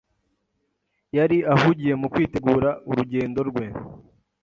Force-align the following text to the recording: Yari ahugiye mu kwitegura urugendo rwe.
Yari 1.17 1.37
ahugiye 1.53 1.93
mu 2.01 2.07
kwitegura 2.13 2.69
urugendo 2.89 3.39
rwe. 3.49 3.65